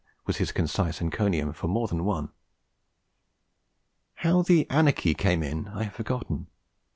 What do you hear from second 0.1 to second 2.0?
was his concise encomium for more